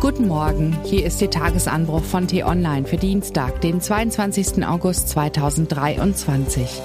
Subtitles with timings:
[0.00, 4.64] Guten Morgen, hier ist der Tagesanbruch von T-Online für Dienstag, den 22.
[4.64, 6.80] August 2023.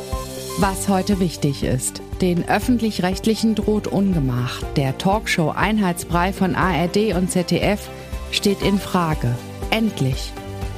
[0.57, 2.01] Was heute wichtig ist.
[2.21, 4.63] Den öffentlich-rechtlichen droht Ungemach.
[4.77, 7.87] Der Talkshow Einheitsbrei von ARD und ZDF
[8.31, 9.35] steht in Frage.
[9.69, 10.33] Endlich.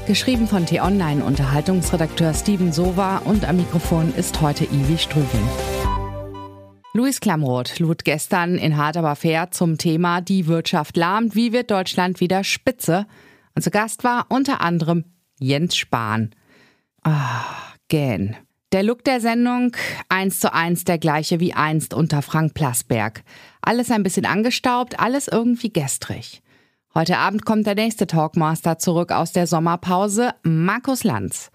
[0.06, 5.75] Geschrieben von T-Online Unterhaltungsredakteur Steven Sova und am Mikrofon ist heute Ivi Strüving.
[6.96, 11.70] Luis Klamroth lud gestern in Hard aber fair zum Thema Die Wirtschaft lahmt, wie wird
[11.70, 13.06] Deutschland wieder Spitze?
[13.54, 15.04] Und zu Gast war unter anderem
[15.38, 16.34] Jens Spahn.
[17.04, 17.44] Ah,
[17.90, 18.38] gähn.
[18.72, 19.76] Der Look der Sendung
[20.08, 23.26] eins zu eins der gleiche wie einst unter Frank Plasberg.
[23.60, 26.44] Alles ein bisschen angestaubt, alles irgendwie gestrig.
[26.94, 31.52] Heute Abend kommt der nächste Talkmaster zurück aus der Sommerpause, Markus Lanz.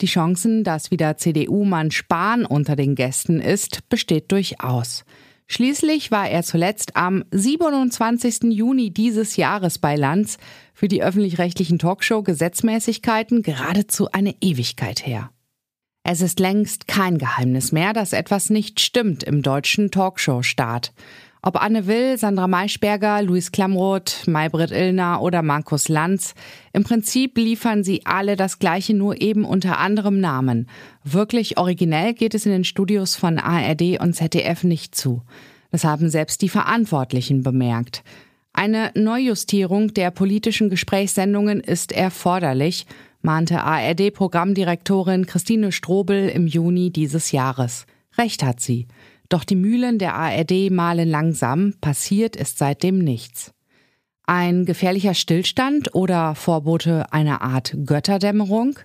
[0.00, 5.04] Die Chancen, dass wieder CDU-Mann Spahn unter den Gästen ist, besteht durchaus.
[5.46, 8.44] Schließlich war er zuletzt am 27.
[8.52, 10.38] Juni dieses Jahres bei Lanz
[10.72, 15.30] für die öffentlich-rechtlichen Talkshow-Gesetzmäßigkeiten geradezu eine Ewigkeit her.
[16.02, 20.92] Es ist längst kein Geheimnis mehr, dass etwas nicht stimmt im deutschen Talkshow-Staat.
[21.46, 26.34] Ob Anne Will, Sandra Maischberger, Luis Klamroth, Maybrit Illner oder Markus Lanz,
[26.72, 30.70] im Prinzip liefern sie alle das Gleiche, nur eben unter anderem Namen.
[31.02, 35.20] Wirklich originell geht es in den Studios von ARD und ZDF nicht zu.
[35.70, 38.04] Das haben selbst die Verantwortlichen bemerkt.
[38.54, 42.86] Eine Neujustierung der politischen Gesprächssendungen ist erforderlich,
[43.20, 47.84] mahnte ARD-Programmdirektorin Christine Strobel im Juni dieses Jahres.
[48.16, 48.86] Recht hat sie.
[49.34, 53.52] Doch die Mühlen der ARD malen langsam, passiert ist seitdem nichts.
[54.28, 58.78] Ein gefährlicher Stillstand oder Vorbote einer Art Götterdämmerung?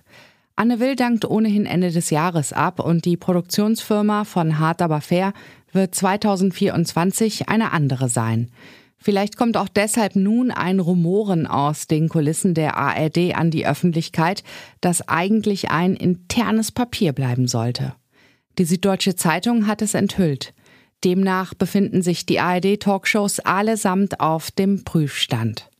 [0.56, 5.34] Anne Will dankt ohnehin Ende des Jahres ab und die Produktionsfirma von Hart aber fair
[5.70, 8.50] wird 2024 eine andere sein.
[8.98, 14.42] Vielleicht kommt auch deshalb nun ein Rumoren aus den Kulissen der ARD an die Öffentlichkeit,
[14.80, 17.94] das eigentlich ein internes Papier bleiben sollte.
[18.58, 20.52] Die Süddeutsche Zeitung hat es enthüllt.
[21.04, 25.70] Demnach befinden sich die ARD-Talkshows allesamt auf dem Prüfstand.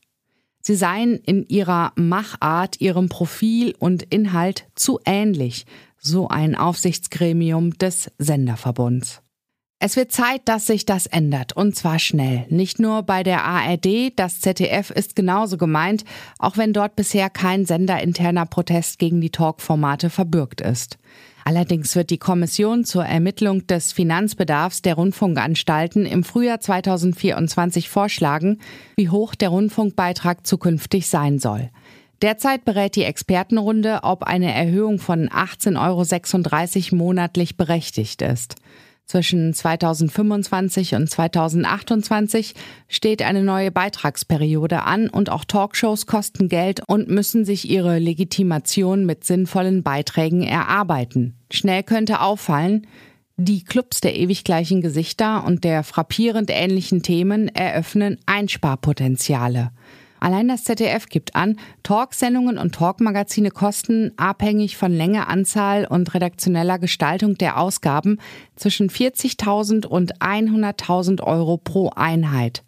[0.61, 5.65] Sie seien in ihrer Machart, ihrem Profil und Inhalt zu ähnlich,
[5.97, 9.21] so ein Aufsichtsgremium des Senderverbunds.
[9.83, 12.45] Es wird Zeit, dass sich das ändert, und zwar schnell.
[12.49, 16.05] Nicht nur bei der ARD, das ZDF ist genauso gemeint,
[16.37, 20.99] auch wenn dort bisher kein senderinterner Protest gegen die Talkformate verbürgt ist.
[21.43, 28.59] Allerdings wird die Kommission zur Ermittlung des Finanzbedarfs der Rundfunkanstalten im Frühjahr 2024 vorschlagen,
[28.95, 31.69] wie hoch der Rundfunkbeitrag zukünftig sein soll.
[32.21, 38.55] Derzeit berät die Expertenrunde, ob eine Erhöhung von 18,36 Euro monatlich berechtigt ist.
[39.05, 42.53] Zwischen 2025 und 2028
[42.87, 49.05] steht eine neue Beitragsperiode an und auch Talkshows kosten Geld und müssen sich ihre Legitimation
[49.05, 51.35] mit sinnvollen Beiträgen erarbeiten.
[51.51, 52.87] Schnell könnte auffallen,
[53.37, 59.71] die Clubs der ewig gleichen Gesichter und der frappierend ähnlichen Themen eröffnen Einsparpotenziale.
[60.21, 66.77] Allein das ZDF gibt an, Talksendungen und Talkmagazine kosten, abhängig von Länge, Anzahl und redaktioneller
[66.77, 68.19] Gestaltung der Ausgaben,
[68.55, 72.63] zwischen 40.000 und 100.000 Euro pro Einheit.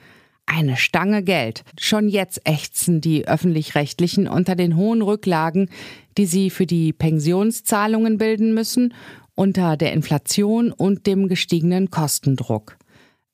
[0.47, 1.63] Eine Stange Geld.
[1.79, 5.69] Schon jetzt ächzen die öffentlich-rechtlichen unter den hohen Rücklagen,
[6.17, 8.95] die sie für die Pensionszahlungen bilden müssen,
[9.35, 12.77] unter der Inflation und dem gestiegenen Kostendruck.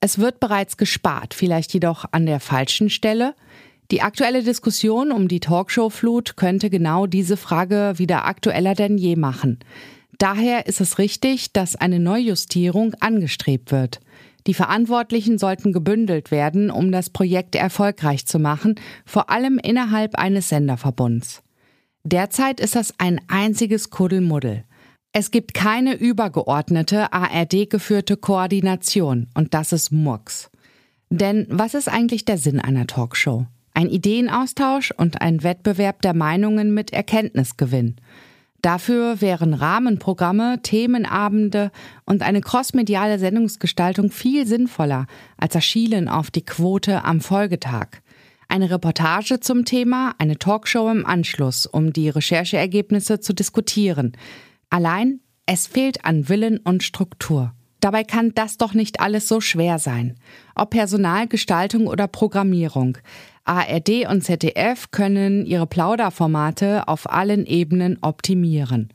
[0.02, 3.34] Es wird bereits gespart, vielleicht jedoch an der falschen Stelle.
[3.92, 9.60] Die aktuelle Diskussion um die Talkshow-Flut könnte genau diese Frage wieder aktueller denn je machen.
[10.20, 14.00] Daher ist es richtig, dass eine Neujustierung angestrebt wird.
[14.46, 20.50] Die Verantwortlichen sollten gebündelt werden, um das Projekt erfolgreich zu machen, vor allem innerhalb eines
[20.50, 21.42] Senderverbunds.
[22.04, 24.66] Derzeit ist das ein einziges Kuddelmuddel.
[25.14, 30.52] Es gibt keine übergeordnete ARD-geführte Koordination und das ist Murks.
[31.10, 33.48] Denn was ist eigentlich der Sinn einer Talkshow?
[33.80, 37.96] Ein Ideenaustausch und ein Wettbewerb der Meinungen mit Erkenntnisgewinn.
[38.62, 41.72] Dafür wären Rahmenprogramme, Themenabende
[42.04, 45.08] und eine crossmediale Sendungsgestaltung viel sinnvoller
[45.38, 48.02] als Erschielen auf die Quote am Folgetag.
[48.50, 54.12] Eine Reportage zum Thema, eine Talkshow im Anschluss, um die Rechercheergebnisse zu diskutieren.
[54.70, 57.54] Allein, es fehlt an Willen und Struktur.
[57.80, 60.16] Dabei kann das doch nicht alles so schwer sein.
[60.56, 62.98] Ob Personalgestaltung oder Programmierung.
[63.46, 68.90] ARD und ZDF können ihre Plauderformate auf allen Ebenen optimieren.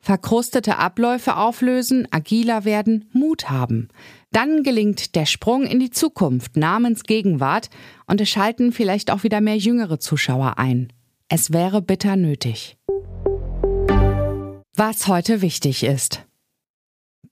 [0.00, 3.88] verkrustete Abläufe auflösen, agiler werden, Mut haben.
[4.30, 7.68] Dann gelingt der Sprung in die Zukunft namens Gegenwart
[8.06, 10.92] und es schalten vielleicht auch wieder mehr jüngere Zuschauer ein.
[11.28, 12.76] Es wäre bitter nötig.
[14.76, 16.27] Was heute wichtig ist.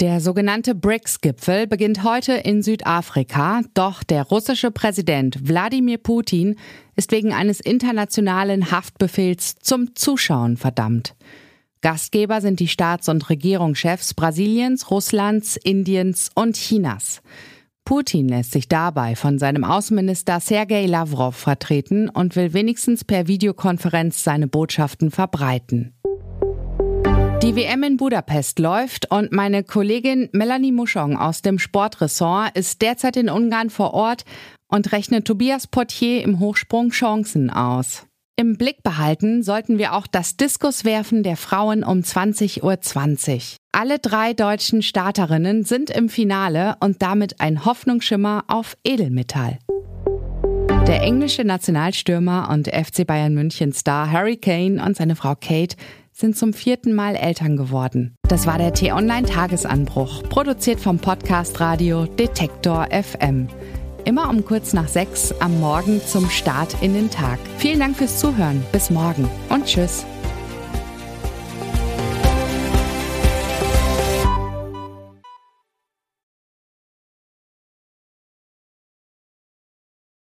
[0.00, 6.56] Der sogenannte BRICS-Gipfel beginnt heute in Südafrika, doch der russische Präsident Wladimir Putin
[6.96, 11.14] ist wegen eines internationalen Haftbefehls zum Zuschauen verdammt.
[11.80, 17.22] Gastgeber sind die Staats- und Regierungschefs Brasiliens, Russlands, Indiens und Chinas.
[17.86, 24.22] Putin lässt sich dabei von seinem Außenminister Sergei Lavrov vertreten und will wenigstens per Videokonferenz
[24.22, 25.95] seine Botschaften verbreiten.
[27.46, 33.16] Die WM in Budapest läuft und meine Kollegin Melanie Muschong aus dem Sportressort ist derzeit
[33.16, 34.24] in Ungarn vor Ort
[34.66, 38.04] und rechnet Tobias Portier im Hochsprung Chancen aus.
[38.34, 43.56] Im Blick behalten sollten wir auch das Diskuswerfen der Frauen um 20.20 Uhr.
[43.70, 49.60] Alle drei deutschen Starterinnen sind im Finale und damit ein Hoffnungsschimmer auf Edelmetall.
[50.88, 55.76] Der englische Nationalstürmer und FC Bayern München Star Harry Kane und seine Frau Kate
[56.16, 58.16] sind zum vierten Mal Eltern geworden.
[58.28, 63.48] Das war der T-Online Tagesanbruch, produziert vom Podcast Radio Detektor FM
[64.06, 67.38] immer um kurz nach sechs am Morgen zum Start in den Tag.
[67.58, 68.64] Vielen Dank fürs Zuhören.
[68.72, 70.06] Bis morgen und tschüss.